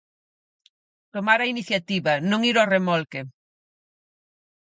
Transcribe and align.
Tomar 1.13 1.35
a 1.41 1.49
iniciativa, 1.53 2.13
non 2.29 2.41
ir 2.49 2.55
ao 2.57 2.71
remolque. 2.75 3.21